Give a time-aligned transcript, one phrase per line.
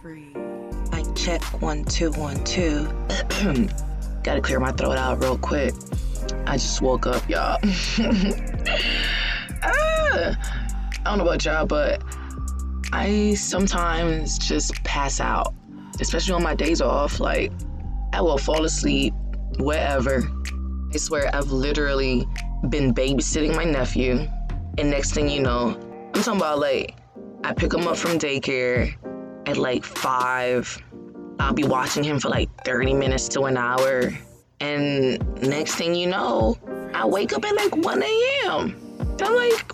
[0.00, 0.36] Breathe.
[1.14, 2.88] Check one two one two.
[4.22, 5.72] Gotta clear my throat out real quick.
[6.46, 7.58] I just woke up, y'all.
[9.62, 10.36] ah, I
[11.04, 12.02] don't know about y'all, but
[12.92, 15.54] I sometimes just pass out,
[16.00, 17.20] especially on my days off.
[17.20, 17.52] Like
[18.12, 19.14] I will fall asleep
[19.58, 20.22] wherever.
[20.92, 22.26] I swear I've literally
[22.68, 24.28] been babysitting my nephew,
[24.78, 25.78] and next thing you know,
[26.14, 26.96] I'm talking about like
[27.44, 28.94] I pick him up from daycare
[29.46, 30.82] at like five.
[31.38, 34.12] I'll be watching him for like 30 minutes to an hour.
[34.60, 36.58] And next thing you know,
[36.94, 38.80] I wake up at like 1 a.m.
[39.20, 39.72] I'm like,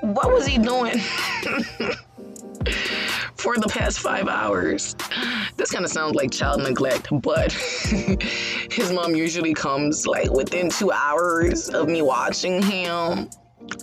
[0.00, 0.98] what was he doing
[3.36, 4.96] for the past five hours?
[5.56, 10.90] This kind of sounds like child neglect, but his mom usually comes like within two
[10.90, 13.28] hours of me watching him.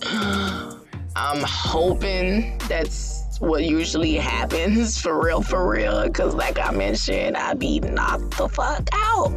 [1.16, 6.04] I'm hoping that's what usually happens for real, for real.
[6.04, 9.32] Because, like I mentioned, I be knocked the fuck out.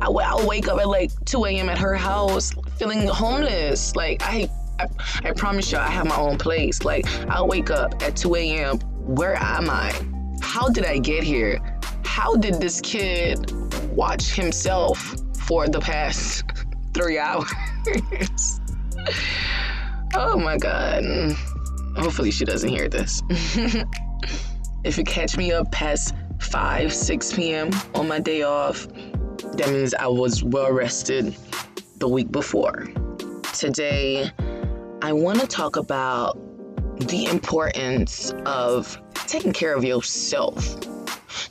[0.00, 1.68] I, I'll wake up at like 2 a.m.
[1.70, 3.96] at her house feeling homeless.
[3.96, 4.88] Like, I, I,
[5.24, 6.84] I promise you, I have my own place.
[6.84, 8.78] Like, I'll wake up at 2 a.m.
[8.78, 9.92] Where am I?
[10.42, 11.58] How did I get here?
[12.04, 13.52] How did this kid
[13.90, 16.44] watch himself for the past
[16.94, 17.50] three hours?
[20.14, 21.04] oh my God.
[21.96, 23.22] Hopefully, she doesn't hear this.
[24.84, 27.70] if you catch me up past 5, 6 p.m.
[27.94, 28.86] on my day off,
[29.54, 31.36] that means I was well rested
[31.96, 32.86] the week before.
[33.54, 34.30] Today,
[35.02, 36.38] I want to talk about
[37.08, 40.76] the importance of taking care of yourself.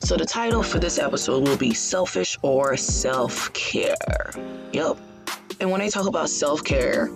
[0.02, 4.32] So, the title for this episode will be Selfish or Self Care.
[4.73, 4.98] Yep.
[5.60, 7.10] And when I talk about self care,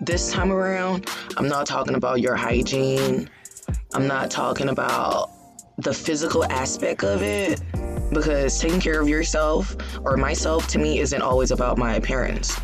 [0.00, 3.28] this time around, I'm not talking about your hygiene.
[3.94, 5.30] I'm not talking about
[5.78, 7.60] the physical aspect of it
[8.12, 12.58] because taking care of yourself or myself to me isn't always about my appearance.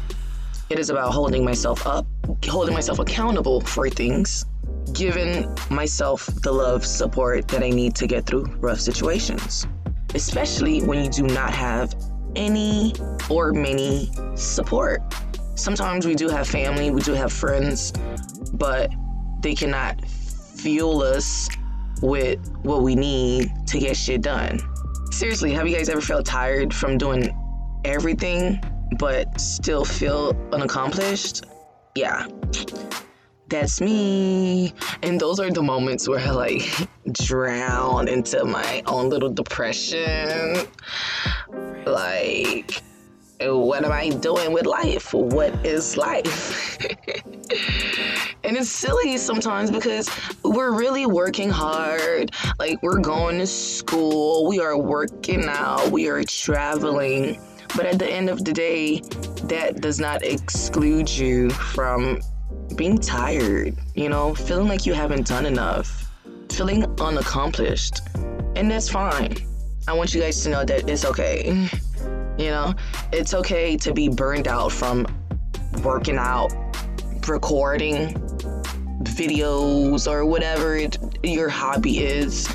[0.69, 2.07] It is about holding myself up,
[2.45, 4.45] holding myself accountable for things,
[4.92, 9.67] giving myself the love, support that I need to get through rough situations,
[10.14, 11.95] especially when you do not have
[12.36, 12.95] any
[13.29, 15.02] or many support
[15.60, 17.92] sometimes we do have family, we do have friends,
[18.54, 18.90] but
[19.40, 21.48] they cannot fuel us
[22.02, 24.58] with what we need to get shit done.
[25.10, 27.36] Seriously, have you guys ever felt tired from doing
[27.84, 28.60] everything
[28.98, 31.44] but still feel unaccomplished?
[31.94, 32.27] Yeah.
[33.48, 34.72] That's me.
[35.02, 36.62] And those are the moments where I like
[37.12, 40.56] drown into my own little depression.
[41.84, 42.80] Like,
[43.40, 45.14] what am I doing with life?
[45.14, 46.78] What is life?
[48.45, 50.11] and it's silly sometimes because
[50.45, 52.33] we're really working hard.
[52.58, 57.40] Like, we're going to school, we are working out, we are traveling.
[57.77, 59.01] But at the end of the day,
[59.45, 62.20] that does not exclude you from
[62.77, 66.11] being tired, you know, feeling like you haven't done enough,
[66.51, 68.01] feeling unaccomplished.
[68.57, 69.36] And that's fine.
[69.89, 71.68] I want you guys to know that it's okay.
[72.40, 72.74] You know,
[73.12, 75.06] it's okay to be burned out from
[75.84, 76.51] working out,
[77.28, 78.14] recording
[79.02, 82.48] videos, or whatever it, your hobby is.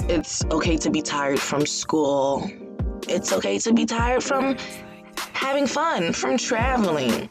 [0.00, 2.50] It's okay to be tired from school.
[3.08, 4.58] It's okay to be tired from
[5.32, 7.30] having fun, from traveling.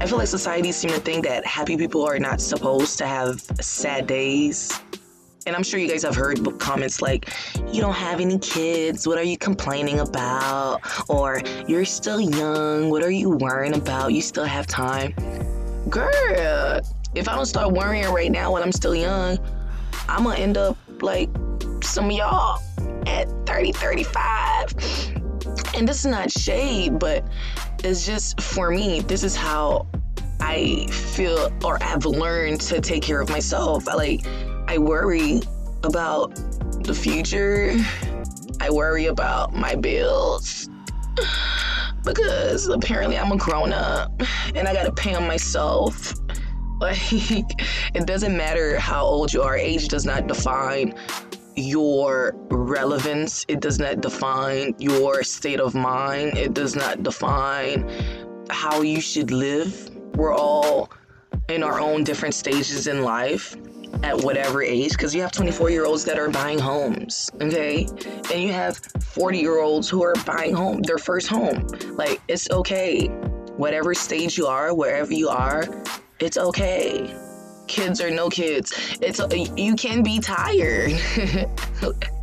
[0.00, 3.40] I feel like society seems to think that happy people are not supposed to have
[3.60, 4.72] sad days
[5.46, 7.30] and I'm sure you guys have heard comments like,
[7.72, 10.80] you don't have any kids, what are you complaining about?
[11.08, 14.12] Or you're still young, what are you worrying about?
[14.12, 15.14] You still have time.
[15.88, 16.80] Girl,
[17.14, 19.38] if I don't start worrying right now when I'm still young,
[20.08, 21.30] I'm gonna end up like
[21.82, 22.60] some of y'all
[23.06, 24.74] at 30, 35.
[25.74, 27.24] And this is not shade, but
[27.82, 29.86] it's just for me, this is how
[30.40, 33.88] I feel or I've learned to take care of myself.
[33.88, 34.26] I like
[34.70, 35.40] I worry
[35.82, 36.36] about
[36.84, 37.74] the future.
[38.60, 40.70] I worry about my bills
[42.04, 44.12] because apparently I'm a grown up
[44.54, 46.14] and I gotta pay them myself.
[46.80, 47.12] Like,
[47.94, 50.94] it doesn't matter how old you are, age does not define
[51.54, 57.86] your relevance, it does not define your state of mind, it does not define
[58.48, 59.90] how you should live.
[60.14, 60.90] We're all
[61.50, 63.58] in our own different stages in life
[64.02, 67.86] at whatever age because you have 24 year olds that are buying homes okay
[68.32, 71.66] and you have 40 year olds who are buying home their first home
[71.96, 73.06] like it's okay
[73.56, 75.64] whatever stage you are wherever you are
[76.18, 77.14] it's okay
[77.66, 79.20] kids or no kids it's
[79.56, 80.92] you can be tired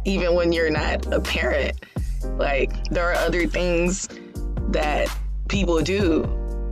[0.08, 1.78] even when you're not a parent.
[2.24, 4.08] Like, there are other things
[4.70, 5.10] that
[5.50, 6.24] people do,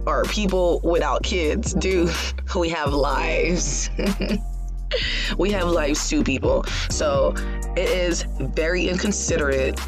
[0.08, 2.10] or people without kids do.
[2.56, 3.90] We have lives.
[5.38, 6.64] we have lives too, people.
[6.90, 7.34] So
[7.76, 9.80] it is very inconsiderate,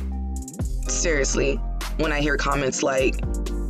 [0.88, 1.56] seriously,
[1.98, 3.16] when I hear comments like,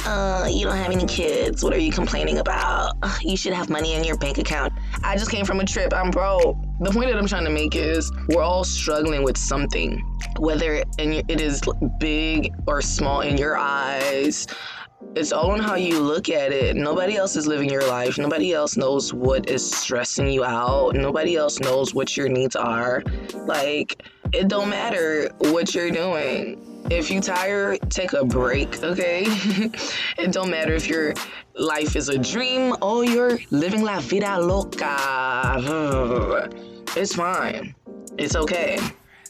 [0.08, 1.64] uh, you don't have any kids.
[1.64, 2.94] What are you complaining about?
[3.22, 4.72] You should have money in your bank account.
[5.04, 5.94] I just came from a trip.
[5.94, 6.58] I'm broke.
[6.80, 10.02] The point that I'm trying to make is we're all struggling with something,
[10.40, 11.62] whether and it is
[12.00, 14.48] big or small in your eyes.
[15.16, 16.76] It's all on how you look at it.
[16.76, 18.18] Nobody else is living your life.
[18.18, 20.96] Nobody else knows what is stressing you out.
[20.96, 23.04] Nobody else knows what your needs are.
[23.34, 24.04] Like,
[24.34, 29.24] it don't matter what you're doing if you tired, take a break, okay?
[30.18, 31.14] it don't matter if your
[31.56, 34.94] life is a dream or you're living la vida loca.
[36.96, 37.76] It's fine.
[38.18, 38.80] It's okay.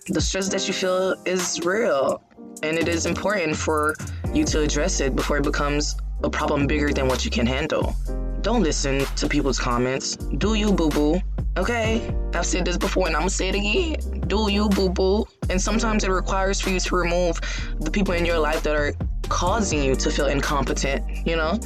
[0.08, 2.22] The stress that you feel is real,
[2.64, 3.96] and it is important for
[4.34, 7.96] you to address it before it becomes a problem bigger than what you can handle.
[8.42, 10.16] Don't listen to people's comments.
[10.16, 11.22] Do you, boo boo?
[11.58, 12.14] Okay?
[12.34, 14.22] I've said this before and I'm gonna say it again.
[14.28, 15.26] Do you, boo boo?
[15.50, 17.40] And sometimes it requires for you to remove
[17.80, 18.94] the people in your life that are
[19.30, 21.58] causing you to feel incompetent, you know?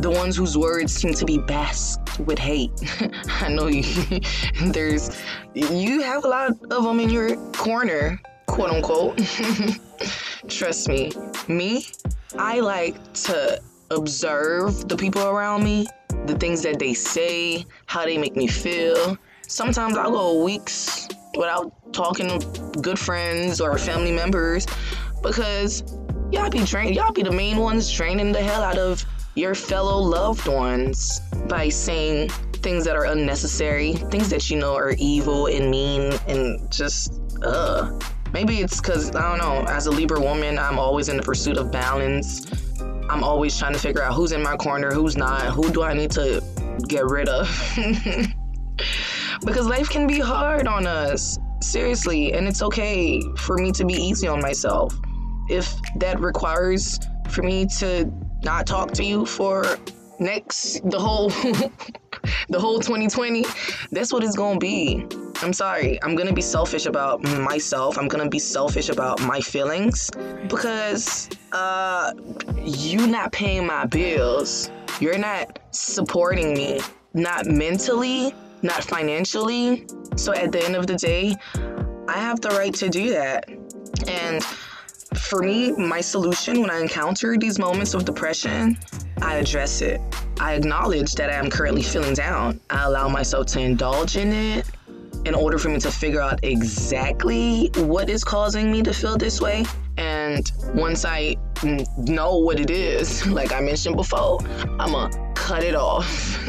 [0.00, 2.72] The ones whose words seem to be basked with hate.
[3.40, 4.20] I know you,
[4.66, 5.20] there's,
[5.54, 9.18] you have a lot of them in your corner, quote unquote.
[10.46, 11.10] Trust me,
[11.48, 11.86] me,
[12.38, 15.86] I like to observe the people around me,
[16.26, 19.18] the things that they say, how they make me feel.
[19.48, 24.66] Sometimes I'll go weeks without talking to good friends or family members
[25.22, 25.82] because
[26.30, 29.04] y'all be trained, y'all be the main ones training the hell out of
[29.34, 32.28] your fellow loved ones by saying
[32.62, 37.90] things that are unnecessary, things that you know are evil and mean and just uh.
[38.32, 39.70] Maybe it's because I don't know.
[39.70, 42.46] As a Libra woman, I'm always in the pursuit of balance.
[43.08, 45.94] I'm always trying to figure out who's in my corner, who's not, who do I
[45.94, 46.42] need to
[46.86, 47.48] get rid of.
[49.44, 51.38] because life can be hard on us.
[51.60, 54.94] Seriously, and it's okay for me to be easy on myself.
[55.48, 58.10] If that requires for me to
[58.44, 59.64] not talk to you for
[60.20, 61.30] next the whole
[62.48, 63.44] the whole 2020,
[63.90, 65.27] that's what it's going to be.
[65.40, 66.02] I'm sorry.
[66.02, 67.96] I'm going to be selfish about myself.
[67.96, 70.10] I'm going to be selfish about my feelings
[70.48, 72.12] because uh
[72.56, 74.70] you not paying my bills.
[75.00, 76.80] You're not supporting me,
[77.14, 79.86] not mentally, not financially.
[80.16, 81.36] So at the end of the day,
[82.08, 83.48] I have the right to do that.
[84.08, 84.42] And
[85.14, 88.76] for me, my solution when I encounter these moments of depression,
[89.22, 90.00] I address it.
[90.40, 92.60] I acknowledge that I am currently feeling down.
[92.70, 94.66] I allow myself to indulge in it
[95.24, 99.40] in order for me to figure out exactly what is causing me to feel this
[99.40, 99.64] way.
[99.96, 101.36] And once I
[101.96, 104.38] know what it is, like I mentioned before,
[104.78, 106.38] I'm gonna cut it off.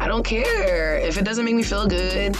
[0.00, 2.36] I don't care if it doesn't make me feel good.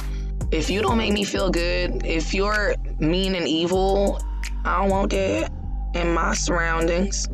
[0.50, 4.20] If you don't make me feel good, if you're mean and evil,
[4.64, 5.50] I don't want that
[5.94, 7.28] in my surroundings.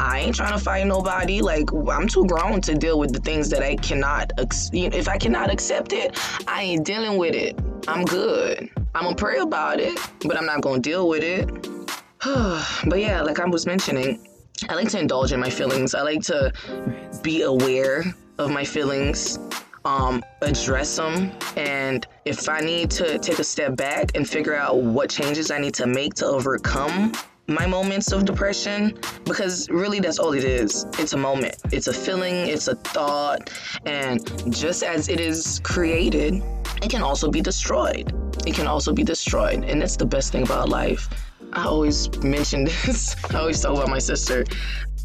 [0.00, 1.40] I ain't trying to fight nobody.
[1.40, 4.32] Like I'm too grown to deal with the things that I cannot.
[4.72, 7.58] If I cannot accept it, I ain't dealing with it.
[7.88, 8.70] I'm good.
[8.94, 11.48] I'm gonna pray about it, but I'm not gonna deal with it.
[12.86, 14.26] but yeah, like I was mentioning,
[14.68, 15.94] I like to indulge in my feelings.
[15.94, 16.52] I like to
[17.22, 18.04] be aware
[18.38, 19.38] of my feelings,
[19.84, 24.76] um, address them, and if I need to take a step back and figure out
[24.78, 27.12] what changes I need to make to overcome
[27.48, 30.84] my moments of depression because really that's all it is.
[30.98, 33.50] It's a moment, it's a feeling, it's a thought,
[33.84, 34.20] and
[34.52, 36.42] just as it is created,
[36.82, 38.12] it can also be destroyed.
[38.46, 41.08] It can also be destroyed, and that's the best thing about life.
[41.52, 44.44] I always mention this, I always talk about my sister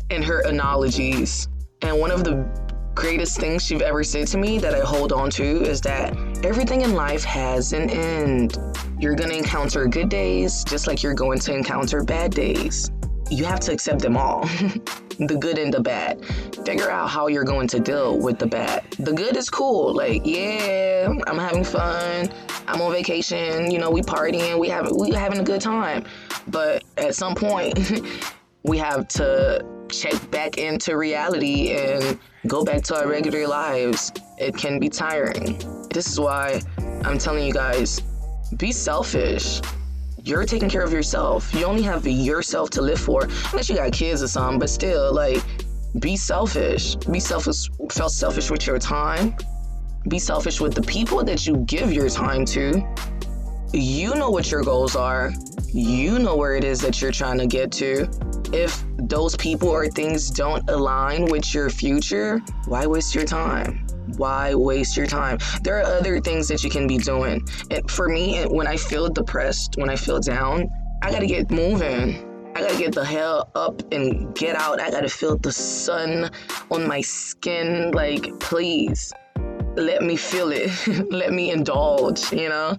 [0.09, 1.47] and her analogies.
[1.81, 2.45] And one of the
[2.93, 6.81] greatest things she've ever said to me that I hold on to is that everything
[6.81, 8.57] in life has an end.
[8.99, 12.89] You're gonna encounter good days just like you're going to encounter bad days.
[13.29, 14.41] You have to accept them all
[15.19, 16.23] the good and the bad.
[16.65, 18.83] Figure out how you're going to deal with the bad.
[18.99, 22.29] The good is cool, like, yeah, I'm having fun.
[22.67, 26.03] I'm on vacation, you know, we partying, we have we having a good time.
[26.47, 28.01] But at some point,
[28.63, 34.11] we have to check back into reality and go back to our regular lives.
[34.37, 35.80] It can be tiring.
[35.93, 36.61] This is why
[37.03, 38.01] I'm telling you guys
[38.57, 39.61] be selfish.
[40.23, 41.53] You're taking care of yourself.
[41.53, 45.13] You only have yourself to live for, unless you got kids or something, but still,
[45.13, 45.43] like,
[45.99, 46.95] be selfish.
[46.95, 49.35] Be selfish, felt selfish with your time.
[50.07, 52.83] Be selfish with the people that you give your time to.
[53.73, 55.31] you know what your goals are.
[55.73, 58.09] You know where it is that you're trying to get to.
[58.53, 63.80] If those people or things don't align with your future, why waste your time?
[64.17, 65.37] Why waste your time?
[65.63, 67.47] There are other things that you can be doing.
[67.69, 70.69] And for me, when I feel depressed, when I feel down,
[71.01, 72.27] I gotta get moving.
[72.55, 74.79] I gotta get the hell up and get out.
[74.79, 76.29] I gotta feel the sun
[76.69, 77.91] on my skin.
[77.91, 79.13] Like, please,
[79.75, 80.71] let me feel it.
[81.11, 82.77] let me indulge, you know?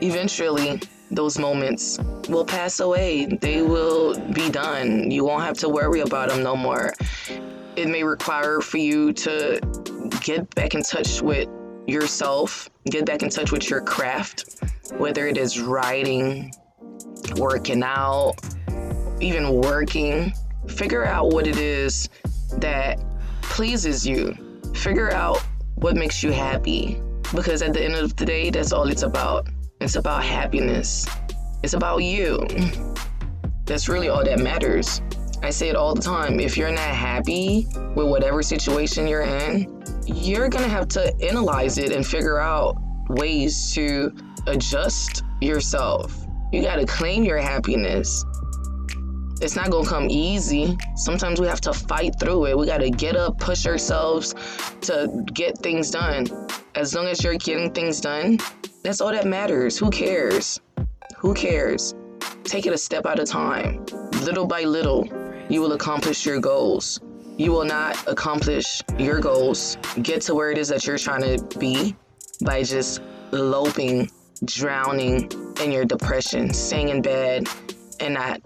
[0.00, 1.98] Eventually, those moments
[2.28, 3.26] will pass away.
[3.26, 5.10] They will be done.
[5.10, 6.92] You won't have to worry about them no more.
[7.76, 9.60] It may require for you to
[10.26, 11.48] get back in touch with
[11.86, 14.60] yourself, get back in touch with your craft,
[14.96, 16.52] whether it is writing,
[17.36, 18.34] working out,
[19.20, 20.34] even working.
[20.66, 22.08] Figure out what it is
[22.58, 22.98] that
[23.40, 24.36] pleases you.
[24.74, 25.38] Figure out
[25.76, 27.00] what makes you happy.
[27.32, 29.46] Because at the end of the day, that's all it's about.
[29.80, 31.06] It's about happiness.
[31.62, 32.44] It's about you.
[33.64, 35.00] That's really all that matters.
[35.44, 36.40] I say it all the time.
[36.40, 39.75] If you're not happy with whatever situation you're in,
[40.06, 42.76] you're going to have to analyze it and figure out
[43.08, 44.14] ways to
[44.46, 46.26] adjust yourself.
[46.52, 48.24] You got to claim your happiness.
[49.42, 50.78] It's not going to come easy.
[50.94, 52.56] Sometimes we have to fight through it.
[52.56, 54.34] We got to get up, push ourselves
[54.82, 56.26] to get things done.
[56.74, 58.38] As long as you're getting things done,
[58.82, 59.76] that's all that matters.
[59.76, 60.60] Who cares?
[61.18, 61.94] Who cares?
[62.44, 63.84] Take it a step at a time.
[64.22, 65.06] Little by little,
[65.50, 67.00] you will accomplish your goals.
[67.38, 71.58] You will not accomplish your goals, get to where it is that you're trying to
[71.58, 71.94] be
[72.42, 74.10] by just loping,
[74.44, 75.30] drowning
[75.62, 77.46] in your depression, staying in bed,
[78.00, 78.40] and not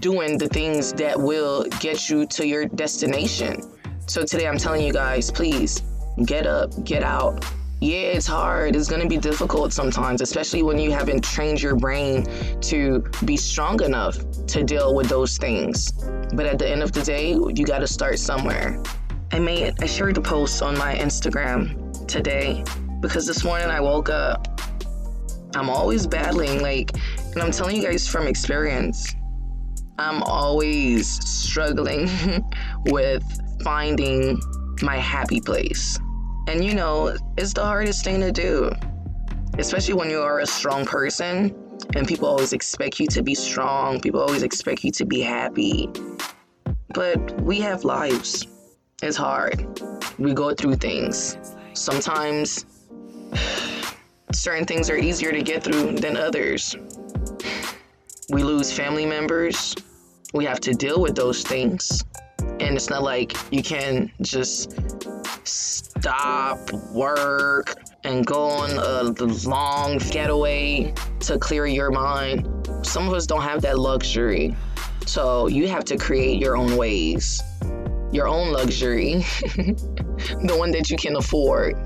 [0.00, 3.62] doing the things that will get you to your destination.
[4.06, 5.82] So today I'm telling you guys, please
[6.26, 7.44] get up, get out.
[7.80, 8.76] Yeah, it's hard.
[8.76, 12.26] It's going to be difficult sometimes, especially when you haven't trained your brain
[12.60, 14.18] to be strong enough
[14.48, 15.90] to deal with those things.
[16.34, 18.82] But at the end of the day, you got to start somewhere.
[19.32, 22.64] I made I shared the post on my Instagram today
[23.00, 24.60] because this morning I woke up.
[25.54, 26.92] I'm always battling like
[27.32, 29.14] and I'm telling you guys from experience.
[29.98, 32.10] I'm always struggling
[32.86, 33.24] with
[33.62, 34.38] finding
[34.82, 35.98] my happy place.
[36.50, 38.72] And you know, it's the hardest thing to do,
[39.58, 41.54] especially when you are a strong person
[41.94, 45.88] and people always expect you to be strong, people always expect you to be happy.
[46.92, 48.48] But we have lives.
[49.00, 49.64] It's hard.
[50.18, 51.38] We go through things.
[51.74, 52.66] Sometimes
[54.32, 56.74] certain things are easier to get through than others.
[58.30, 59.76] We lose family members,
[60.34, 62.04] we have to deal with those things.
[62.40, 64.76] And it's not like you can just
[66.00, 69.02] stop work and go on a
[69.46, 72.48] long getaway to clear your mind.
[72.82, 74.56] Some of us don't have that luxury.
[75.04, 77.42] So you have to create your own ways,
[78.12, 79.12] your own luxury,
[79.44, 81.76] the one that you can afford,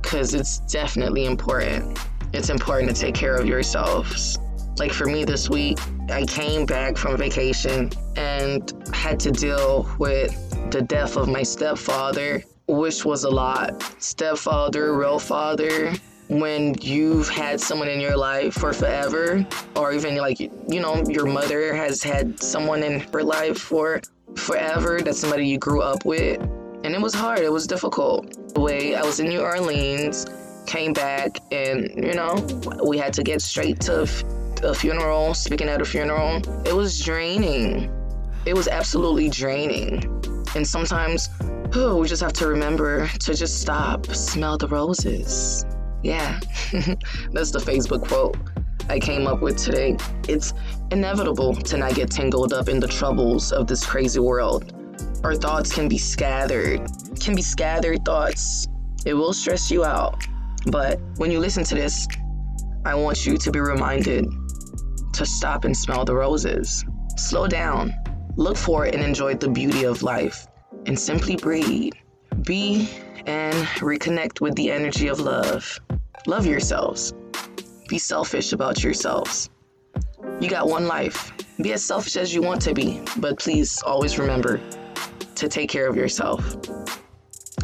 [0.00, 1.98] because it's definitely important.
[2.32, 4.38] It's important to take care of yourselves.
[4.78, 10.30] Like for me this week, I came back from vacation and had to deal with
[10.70, 13.82] the death of my stepfather, which was a lot.
[14.02, 15.92] Stepfather, real father,
[16.28, 19.46] when you've had someone in your life for forever,
[19.76, 24.00] or even like, you know, your mother has had someone in her life for
[24.36, 26.40] forever, that's somebody you grew up with.
[26.84, 28.54] And it was hard, it was difficult.
[28.54, 30.26] The way I was in New Orleans,
[30.66, 32.34] came back, and you know,
[32.84, 34.02] we had to get straight to
[34.62, 37.90] a funeral, speaking at a funeral, it was draining.
[38.44, 40.04] It was absolutely draining.
[40.54, 41.28] And sometimes,
[41.74, 45.64] oh, we just have to remember to just stop, smell the roses.
[46.02, 46.38] Yeah,
[47.32, 48.36] that's the Facebook quote
[48.88, 49.96] I came up with today.
[50.28, 50.54] It's
[50.90, 54.72] inevitable to not get tangled up in the troubles of this crazy world.
[55.24, 56.86] Our thoughts can be scattered,
[57.20, 58.68] can be scattered thoughts.
[59.04, 60.24] It will stress you out.
[60.66, 62.06] But when you listen to this,
[62.84, 64.26] I want you to be reminded
[65.14, 66.84] to stop and smell the roses.
[67.16, 67.92] Slow down,
[68.36, 70.46] look for and enjoy the beauty of life,
[70.86, 71.92] and simply breathe.
[72.42, 72.88] Be
[73.26, 75.78] and reconnect with the energy of love.
[76.26, 77.12] Love yourselves.
[77.88, 79.50] Be selfish about yourselves.
[80.40, 81.32] You got one life.
[81.60, 84.60] Be as selfish as you want to be, but please always remember
[85.34, 86.56] to take care of yourself.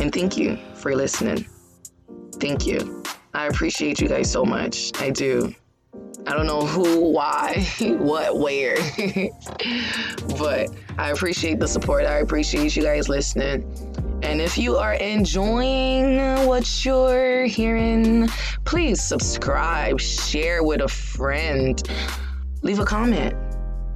[0.00, 1.46] And thank you for listening.
[2.34, 3.02] Thank you.
[3.34, 4.92] I appreciate you guys so much.
[5.00, 5.54] I do.
[6.26, 8.76] I don't know who, why, what, where.
[10.38, 12.04] but I appreciate the support.
[12.04, 13.64] I appreciate you guys listening.
[14.22, 18.28] And if you are enjoying what you're hearing,
[18.64, 21.82] please subscribe, share with a friend,
[22.62, 23.34] leave a comment.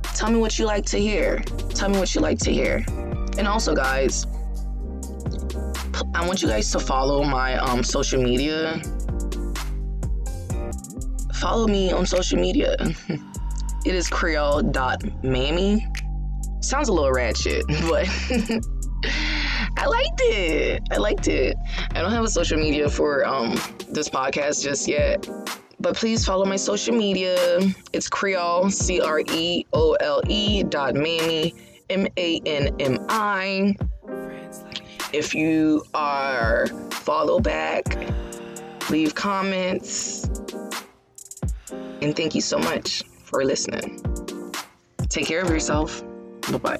[0.02, 1.38] Tell me what you like to hear.
[1.74, 2.84] Tell me what you like to hear.
[3.38, 4.26] And also, guys,
[6.14, 8.80] I want you guys to follow my um, social media.
[11.36, 12.76] Follow me on social media.
[13.84, 15.80] it is creole.manmi.
[16.64, 18.08] Sounds a little ratchet, but
[19.76, 20.82] I liked it.
[20.90, 21.56] I liked it.
[21.90, 23.54] I don't have a social media for um,
[23.90, 25.28] this podcast just yet.
[25.78, 27.58] But please follow my social media.
[27.92, 31.54] It's Creole, C R E O L E dot Manmi,
[31.90, 33.76] M A N M I.
[35.12, 37.84] If you are follow back,
[38.90, 40.28] leave comments.
[42.02, 44.00] And thank you so much for listening.
[45.08, 46.02] Take care of yourself.
[46.50, 46.78] Bye bye.